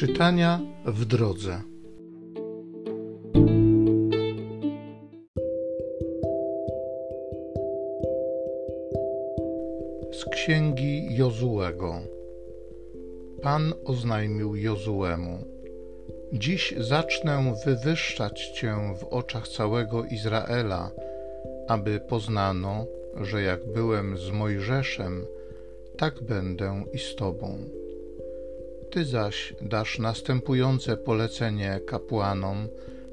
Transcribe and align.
Czytania 0.00 0.60
w 0.84 1.04
drodze. 1.04 1.60
Z 10.12 10.24
księgi 10.24 11.16
Jozułego. 11.16 11.94
Pan 13.42 13.72
oznajmił 13.84 14.56
Jozułemu: 14.56 15.38
Dziś 16.32 16.74
zacznę 16.78 17.54
wywyższać 17.64 18.48
cię 18.48 18.74
w 19.00 19.04
oczach 19.04 19.48
całego 19.48 20.04
Izraela, 20.04 20.90
aby 21.68 22.00
poznano, 22.00 22.86
że 23.20 23.42
jak 23.42 23.72
byłem 23.72 24.18
z 24.18 24.30
Mojżeszem, 24.30 25.26
tak 25.96 26.22
będę 26.22 26.84
i 26.92 26.98
z 26.98 27.14
tobą. 27.14 27.58
Ty 28.90 29.04
zaś 29.04 29.54
dasz 29.62 29.98
następujące 29.98 30.96
polecenie 30.96 31.80
kapłanom 31.86 32.68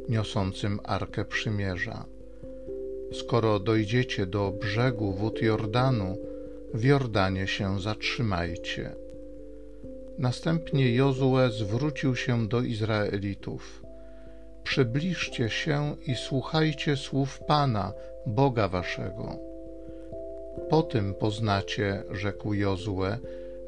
niosącym 0.10 0.80
Arkę 0.84 1.26
Przymierza. 1.26 2.06
Skoro 3.14 3.60
dojdziecie 3.60 4.26
do 4.26 4.52
brzegu 4.52 5.12
wód 5.12 5.42
Jordanu, 5.42 6.18
w 6.74 6.84
Jordanie 6.84 7.48
się 7.48 7.80
zatrzymajcie. 7.80 8.96
Następnie 10.18 10.96
Jozue 10.96 11.50
zwrócił 11.50 12.16
się 12.16 12.48
do 12.48 12.62
Izraelitów. 12.62 13.84
Przybliżcie 14.64 15.50
się 15.50 15.96
i 16.08 16.16
słuchajcie 16.16 16.96
słów 16.96 17.40
Pana, 17.48 17.94
Boga 18.26 18.68
waszego. 18.68 19.36
Po 20.70 20.84
tym 20.84 21.14
poznacie, 21.14 22.04
rzekł 22.12 22.54
Jozue, 22.54 23.18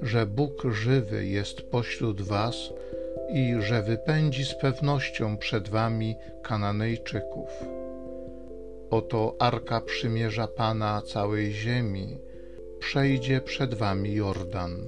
że 0.02 0.26
Bóg 0.26 0.64
żywy 0.72 1.26
jest 1.26 1.62
pośród 1.62 2.22
was 2.22 2.74
i 3.34 3.56
że 3.60 3.82
wypędzi 3.84 4.46
z 4.46 4.56
pewnością 4.56 5.38
przed 5.38 5.70
wami 5.70 6.16
Kananejczyków. 6.42 7.50
Oto 8.90 9.36
arka 9.40 9.82
przymierza 9.82 10.48
Pana 10.48 11.02
całej 11.02 11.52
ziemi, 11.52 12.18
przejdzie 12.80 13.42
przed 13.42 13.74
wami 13.74 14.14
Jordan. 14.14 14.88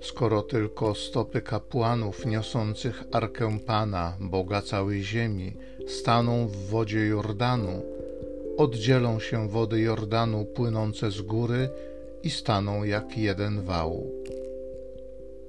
Skoro 0.00 0.42
tylko 0.42 0.94
stopy 0.94 1.42
kapłanów 1.42 2.26
niosących 2.26 3.04
arkę 3.12 3.58
Pana, 3.66 4.16
Boga 4.20 4.62
całej 4.62 5.02
ziemi, 5.02 5.56
staną 5.86 6.46
w 6.46 6.56
wodzie 6.56 7.06
Jordanu, 7.06 7.82
oddzielą 8.56 9.20
się 9.20 9.48
wody 9.48 9.80
Jordanu 9.80 10.44
płynące 10.44 11.10
z 11.10 11.22
góry 11.22 11.68
i 12.22 12.30
staną 12.30 12.84
jak 12.84 13.18
jeden 13.18 13.62
wał. 13.62 14.10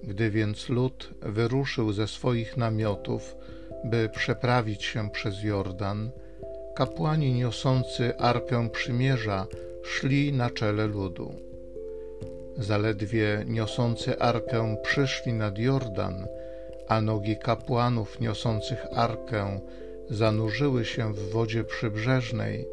Gdy 0.03 0.31
więc 0.31 0.69
lud 0.69 1.09
wyruszył 1.21 1.93
ze 1.93 2.07
swoich 2.07 2.57
namiotów, 2.57 3.35
by 3.83 4.09
przeprawić 4.09 4.83
się 4.83 5.09
przez 5.09 5.43
Jordan, 5.43 6.11
kapłani 6.75 7.33
niosący 7.33 8.17
arkę 8.17 8.69
przymierza 8.69 9.47
szli 9.83 10.33
na 10.33 10.49
czele 10.49 10.87
ludu. 10.87 11.35
Zaledwie 12.57 13.43
niosący 13.47 14.19
arkę 14.19 14.75
przyszli 14.83 15.33
nad 15.33 15.57
Jordan, 15.57 16.27
a 16.87 17.01
nogi 17.01 17.37
kapłanów 17.37 18.19
niosących 18.19 18.85
arkę 18.95 19.59
zanurzyły 20.09 20.85
się 20.85 21.13
w 21.13 21.31
wodzie 21.31 21.63
przybrzeżnej, 21.63 22.67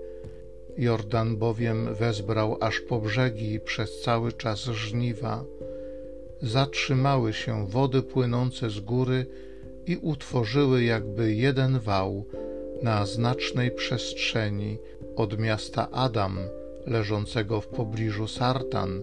Jordan 0.78 1.36
bowiem 1.36 1.94
wezbrał 1.94 2.56
aż 2.60 2.80
po 2.80 3.00
brzegi 3.00 3.60
przez 3.60 4.00
cały 4.00 4.32
czas 4.32 4.64
żniwa. 4.64 5.44
Zatrzymały 6.42 7.32
się 7.32 7.66
wody 7.66 8.02
płynące 8.02 8.70
z 8.70 8.80
góry 8.80 9.26
i 9.86 9.96
utworzyły 9.96 10.84
jakby 10.84 11.34
jeden 11.34 11.78
wał 11.78 12.24
na 12.82 13.06
znacznej 13.06 13.70
przestrzeni 13.70 14.78
od 15.16 15.38
miasta 15.38 15.90
Adam, 15.90 16.38
leżącego 16.86 17.60
w 17.60 17.68
pobliżu 17.68 18.28
Sartan, 18.28 19.02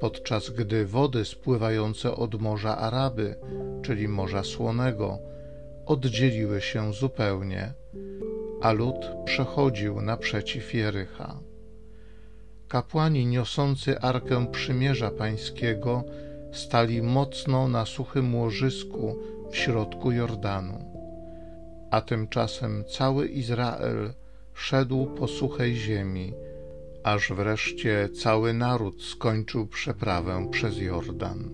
podczas 0.00 0.50
gdy 0.50 0.86
wody 0.86 1.24
spływające 1.24 2.16
od 2.16 2.40
Morza 2.40 2.76
Araby, 2.76 3.34
czyli 3.82 4.08
Morza 4.08 4.42
Słonego, 4.42 5.18
oddzieliły 5.86 6.60
się 6.60 6.92
zupełnie 6.92 7.72
a 8.60 8.72
lud 8.72 8.96
przechodził 9.24 10.00
naprzeciw 10.00 10.74
Jericha. 10.74 11.40
Kapłani 12.68 13.26
niosący 13.26 14.00
Arkę 14.00 14.46
Przymierza 14.52 15.10
Pańskiego 15.10 16.04
stali 16.52 17.02
mocno 17.02 17.68
na 17.68 17.86
suchym 17.86 18.34
łożysku 18.34 19.16
w 19.50 19.56
środku 19.56 20.12
Jordanu. 20.12 20.84
A 21.90 22.00
tymczasem 22.00 22.84
cały 22.84 23.28
Izrael 23.28 24.12
szedł 24.54 25.06
po 25.06 25.28
suchej 25.28 25.74
ziemi, 25.74 26.32
aż 27.04 27.32
wreszcie 27.32 28.08
cały 28.08 28.54
naród 28.54 29.02
skończył 29.02 29.66
przeprawę 29.66 30.48
przez 30.50 30.78
Jordan. 30.78 31.50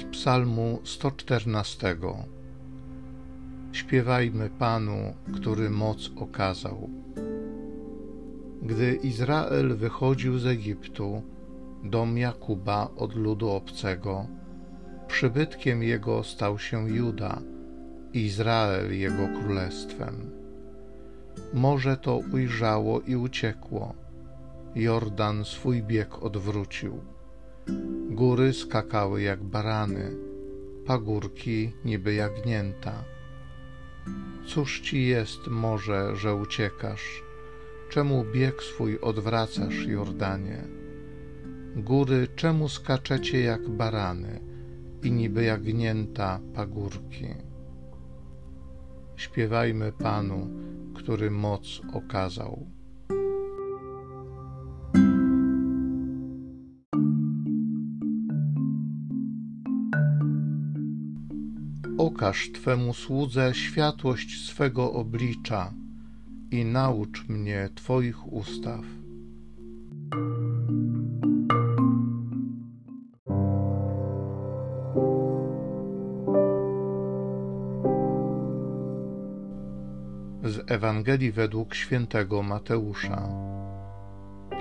Z 0.00 0.04
Psalmu 0.04 0.80
114. 0.84 1.96
Śpiewajmy 3.72 4.50
Panu, 4.50 5.14
który 5.34 5.70
moc 5.70 6.10
okazał. 6.16 6.90
Gdy 8.62 8.94
Izrael 8.94 9.76
wychodził 9.76 10.38
z 10.38 10.46
Egiptu, 10.46 11.22
dom 11.84 12.18
Jakuba 12.18 12.88
od 12.96 13.14
ludu 13.14 13.50
obcego, 13.50 14.26
przybytkiem 15.08 15.82
jego 15.82 16.24
stał 16.24 16.58
się 16.58 16.90
Juda, 16.90 17.42
Izrael 18.12 18.98
jego 18.98 19.28
królestwem. 19.40 20.30
Morze 21.54 21.96
to 21.96 22.20
ujrzało 22.32 23.00
i 23.00 23.16
uciekło, 23.16 23.94
Jordan 24.74 25.44
swój 25.44 25.82
bieg 25.82 26.22
odwrócił 26.22 27.00
Góry 28.10 28.52
skakały 28.52 29.22
jak 29.22 29.42
barany, 29.44 30.16
pagórki 30.86 31.72
niby 31.84 32.14
jagnięta. 32.14 33.04
Cóż 34.46 34.80
ci 34.80 35.06
jest, 35.06 35.46
morze, 35.46 36.16
że 36.16 36.34
uciekasz? 36.34 37.22
Czemu 37.90 38.24
bieg 38.32 38.62
swój 38.62 38.98
odwracasz, 39.00 39.86
Jordanie? 39.86 40.64
Góry, 41.76 42.28
czemu 42.36 42.68
skaczecie 42.68 43.40
jak 43.40 43.68
barany 43.68 44.40
i 45.02 45.12
niby 45.12 45.44
jagnięta 45.44 46.40
pagórki? 46.54 47.26
Śpiewajmy 49.16 49.92
Panu, 49.92 50.50
który 50.94 51.30
moc 51.30 51.80
okazał. 51.94 52.66
Okaż 62.20 62.52
Twemu 62.52 62.94
słudze 62.94 63.54
światłość 63.54 64.46
swego 64.46 64.92
oblicza 64.92 65.72
i 66.50 66.64
naucz 66.64 67.28
mnie 67.28 67.68
Twoich 67.74 68.32
ustaw. 68.32 68.80
Z 80.44 80.70
Ewangelii 80.70 81.32
według 81.32 81.74
świętego 81.74 82.42
Mateusza. 82.42 83.28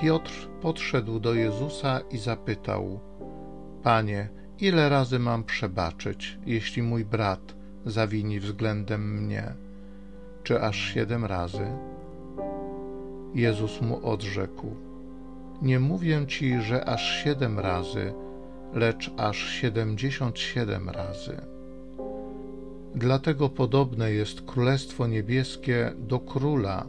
Piotr 0.01 0.49
podszedł 0.61 1.19
do 1.19 1.33
Jezusa 1.33 1.99
i 2.11 2.17
zapytał: 2.17 2.99
Panie, 3.83 4.29
Ile 4.61 4.89
razy 4.89 5.19
mam 5.19 5.43
przebaczyć, 5.43 6.39
jeśli 6.45 6.83
mój 6.83 7.05
brat 7.05 7.55
zawini 7.85 8.39
względem 8.39 9.23
mnie? 9.23 9.53
Czy 10.43 10.61
aż 10.61 10.93
siedem 10.93 11.25
razy? 11.25 11.67
Jezus 13.35 13.81
mu 13.81 14.07
odrzekł: 14.07 14.75
Nie 15.61 15.79
mówię 15.79 16.25
ci, 16.27 16.61
że 16.61 16.85
aż 16.85 17.23
siedem 17.23 17.59
razy, 17.59 18.13
lecz 18.73 19.11
aż 19.17 19.49
siedemdziesiąt 19.49 20.39
siedem 20.39 20.89
razy. 20.89 21.41
Dlatego 22.95 23.49
podobne 23.49 24.11
jest 24.11 24.41
Królestwo 24.41 25.07
Niebieskie 25.07 25.91
do 25.97 26.19
króla, 26.19 26.87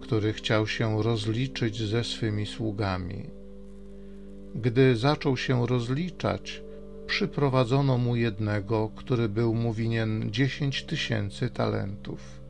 który 0.00 0.32
chciał 0.32 0.66
się 0.66 1.02
rozliczyć 1.02 1.82
ze 1.82 2.04
swymi 2.04 2.46
sługami. 2.46 3.30
Gdy 4.54 4.96
zaczął 4.96 5.36
się 5.36 5.66
rozliczać, 5.66 6.62
przyprowadzono 7.08 7.98
mu 7.98 8.16
jednego, 8.16 8.90
który 8.96 9.28
był 9.28 9.54
mu 9.54 9.72
winien 9.72 10.30
dziesięć 10.30 10.84
tysięcy 10.84 11.50
talentów. 11.50 12.40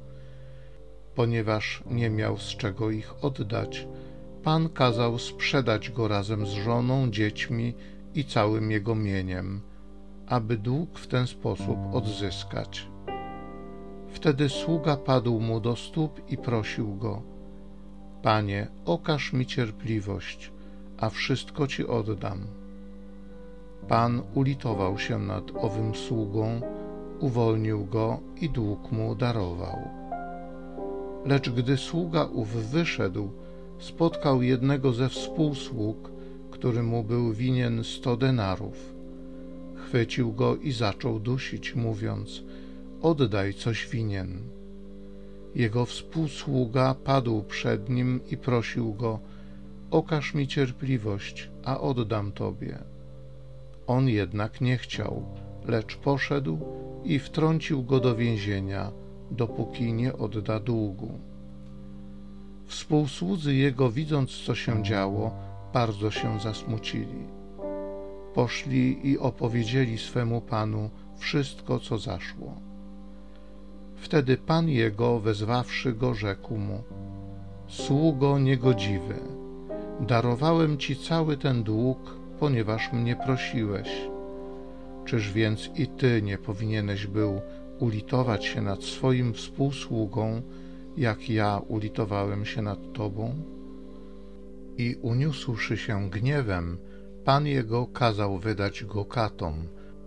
Ponieważ 1.14 1.82
nie 1.90 2.10
miał 2.10 2.38
z 2.38 2.56
czego 2.56 2.90
ich 2.90 3.24
oddać, 3.24 3.86
Pan 4.42 4.68
kazał 4.68 5.18
sprzedać 5.18 5.90
go 5.90 6.08
razem 6.08 6.46
z 6.46 6.50
żoną, 6.50 7.10
dziećmi 7.10 7.74
i 8.14 8.24
całym 8.24 8.70
jego 8.70 8.94
mieniem, 8.94 9.60
aby 10.26 10.56
dług 10.56 10.98
w 10.98 11.06
ten 11.06 11.26
sposób 11.26 11.78
odzyskać. 11.92 12.88
Wtedy 14.08 14.48
sługa 14.48 14.96
padł 14.96 15.40
mu 15.40 15.60
do 15.60 15.76
stóp 15.76 16.30
i 16.30 16.36
prosił 16.36 16.96
go: 16.96 17.22
Panie, 18.22 18.68
okaż 18.84 19.32
mi 19.32 19.46
cierpliwość, 19.46 20.52
a 20.98 21.10
wszystko 21.10 21.66
ci 21.66 21.86
oddam. 21.86 22.46
Pan 23.88 24.22
ulitował 24.34 24.98
się 24.98 25.18
nad 25.18 25.44
owym 25.54 25.94
sługą, 25.94 26.60
uwolnił 27.20 27.86
go 27.86 28.20
i 28.40 28.50
dług 28.50 28.92
mu 28.92 29.14
darował. 29.14 29.78
Lecz 31.24 31.50
gdy 31.50 31.76
sługa 31.76 32.24
ów 32.24 32.48
wyszedł, 32.48 33.30
spotkał 33.78 34.42
jednego 34.42 34.92
ze 34.92 35.08
współsług, 35.08 36.10
który 36.50 36.82
mu 36.82 37.04
był 37.04 37.32
winien 37.32 37.84
sto 37.84 38.16
denarów. 38.16 38.94
Chwycił 39.74 40.32
go 40.32 40.56
i 40.56 40.72
zaczął 40.72 41.20
dusić, 41.20 41.74
mówiąc: 41.74 42.42
Oddaj 43.02 43.54
coś 43.54 43.88
winien. 43.88 44.42
Jego 45.54 45.84
współsługa 45.84 46.94
padł 46.94 47.42
przed 47.42 47.88
nim 47.88 48.20
i 48.30 48.36
prosił 48.36 48.94
go: 48.94 49.18
Okaż 49.90 50.34
mi 50.34 50.48
cierpliwość, 50.48 51.50
a 51.64 51.80
oddam 51.80 52.32
tobie. 52.32 52.78
On 53.88 54.08
jednak 54.08 54.60
nie 54.60 54.76
chciał, 54.76 55.22
lecz 55.66 55.96
poszedł 55.96 56.58
i 57.04 57.18
wtrącił 57.18 57.82
go 57.82 58.00
do 58.00 58.16
więzienia, 58.16 58.92
dopóki 59.30 59.92
nie 59.92 60.16
odda 60.16 60.60
długu. 60.60 61.18
Współsłudzy 62.66 63.54
jego, 63.54 63.90
widząc 63.90 64.30
co 64.30 64.54
się 64.54 64.82
działo, 64.82 65.30
bardzo 65.72 66.10
się 66.10 66.40
zasmucili. 66.40 67.26
Poszli 68.34 69.08
i 69.08 69.18
opowiedzieli 69.18 69.98
swemu 69.98 70.40
panu 70.40 70.90
wszystko, 71.16 71.78
co 71.80 71.98
zaszło. 71.98 72.60
Wtedy 73.96 74.36
pan 74.36 74.68
jego, 74.68 75.20
wezwawszy 75.20 75.92
go, 75.92 76.14
rzekł 76.14 76.56
mu: 76.56 76.82
Sługo 77.68 78.38
niegodziwy, 78.38 79.20
darowałem 80.00 80.78
ci 80.78 80.96
cały 80.96 81.36
ten 81.36 81.62
dług, 81.62 82.17
ponieważ 82.40 82.92
mnie 82.92 83.16
prosiłeś. 83.16 83.88
Czyż 85.04 85.32
więc 85.32 85.70
i 85.74 85.86
ty 85.86 86.22
nie 86.22 86.38
powinieneś 86.38 87.06
był 87.06 87.40
ulitować 87.78 88.44
się 88.44 88.62
nad 88.62 88.82
swoim 88.82 89.34
współsługą, 89.34 90.42
jak 90.96 91.30
ja 91.30 91.60
ulitowałem 91.68 92.44
się 92.44 92.62
nad 92.62 92.92
tobą? 92.92 93.34
I 94.78 94.96
uniósłszy 95.02 95.76
się 95.76 96.10
gniewem, 96.10 96.78
pan 97.24 97.46
jego 97.46 97.86
kazał 97.86 98.38
wydać 98.38 98.84
go 98.84 99.04
katom, 99.04 99.54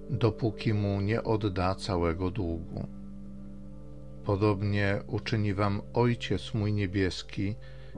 dopóki 0.10 0.74
mu 0.74 1.02
nie 1.02 1.24
odda 1.24 1.76
całego 1.76 2.32
długu. 2.32 2.88
Podobnie 4.26 5.02
uczyni 5.08 5.54
wam 5.54 5.82
Ojciec 5.94 6.54
mój 6.54 6.74
niebieski, 6.74 7.56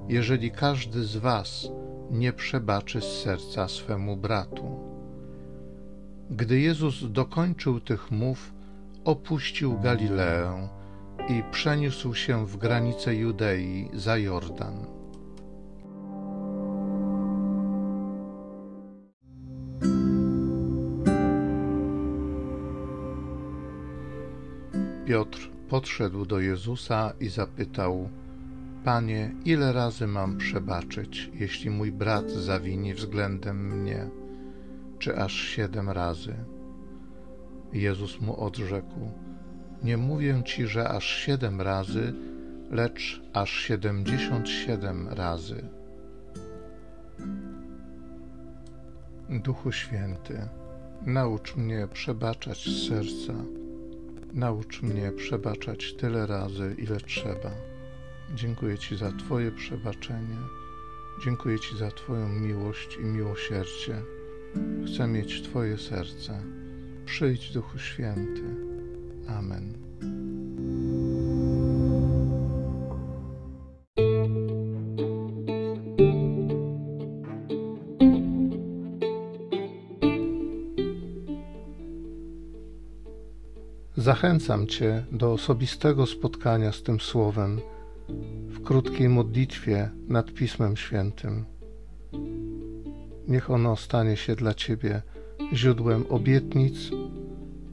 jeżeli 0.09 0.51
każdy 0.51 1.03
z 1.03 1.17
was 1.17 1.69
nie 2.11 2.33
przebaczy 2.33 3.01
z 3.01 3.21
serca 3.21 3.67
swemu 3.67 4.17
bratu. 4.17 4.79
Gdy 6.29 6.59
Jezus 6.59 7.11
dokończył 7.11 7.79
tych 7.79 8.11
mów, 8.11 8.53
opuścił 9.05 9.79
Galileę 9.79 10.69
i 11.29 11.43
przeniósł 11.51 12.13
się 12.13 12.45
w 12.45 12.57
granice 12.57 13.15
Judei 13.15 13.89
za 13.93 14.17
Jordan. 14.17 14.85
Piotr 25.05 25.49
podszedł 25.69 26.25
do 26.25 26.39
Jezusa 26.39 27.13
i 27.19 27.29
zapytał: 27.29 28.09
Panie, 28.83 29.31
ile 29.45 29.73
razy 29.73 30.07
mam 30.07 30.37
przebaczyć, 30.37 31.31
jeśli 31.33 31.69
mój 31.69 31.91
brat 31.91 32.31
zawini 32.31 32.93
względem 32.93 33.79
mnie? 33.79 34.09
Czy 34.99 35.17
aż 35.17 35.33
siedem 35.33 35.89
razy? 35.89 36.35
Jezus 37.73 38.21
mu 38.21 38.39
odrzekł: 38.43 39.11
Nie 39.83 39.97
mówię 39.97 40.41
ci, 40.45 40.67
że 40.67 40.89
aż 40.89 41.15
siedem 41.15 41.61
razy, 41.61 42.13
lecz 42.71 43.21
aż 43.33 43.51
siedemdziesiąt 43.51 44.49
siedem 44.49 45.07
razy. 45.09 45.69
Duchu 49.29 49.71
Święty, 49.71 50.47
naucz 51.05 51.55
mnie 51.55 51.87
przebaczać 51.93 52.65
z 52.65 52.89
serca. 52.89 53.33
Naucz 54.33 54.81
mnie 54.81 55.11
przebaczać 55.11 55.93
tyle 55.93 56.27
razy, 56.27 56.75
ile 56.77 56.97
trzeba. 56.97 57.72
Dziękuję 58.35 58.77
Ci 58.77 58.97
za 58.97 59.11
Twoje 59.11 59.51
przebaczenie. 59.51 60.37
Dziękuję 61.23 61.59
Ci 61.59 61.77
za 61.77 61.91
Twoją 61.91 62.29
miłość 62.29 62.97
i 62.97 63.05
miłosierdzie. 63.05 64.01
Chcę 64.87 65.07
mieć 65.07 65.41
Twoje 65.41 65.77
serce. 65.77 66.43
Przyjdź, 67.05 67.53
Duchu 67.53 67.79
Święty. 67.79 68.43
Amen. 69.27 69.73
Zachęcam 83.97 84.67
Cię 84.67 85.05
do 85.11 85.33
osobistego 85.33 86.05
spotkania 86.05 86.71
z 86.71 86.83
tym 86.83 86.99
Słowem 86.99 87.61
krótkiej 88.63 89.09
modlitwie 89.09 89.89
nad 90.07 90.33
Pismem 90.33 90.77
Świętym. 90.77 91.45
Niech 93.27 93.49
ono 93.49 93.75
stanie 93.75 94.17
się 94.17 94.35
dla 94.35 94.53
Ciebie 94.53 95.01
źródłem 95.53 96.05
obietnic, 96.09 96.89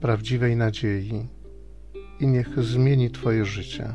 prawdziwej 0.01 0.57
nadziei 0.57 1.29
i 2.21 2.27
niech 2.27 2.65
zmieni 2.65 3.11
Twoje 3.11 3.45
życie. 3.45 3.95